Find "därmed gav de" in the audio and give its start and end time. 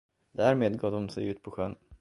0.31-1.09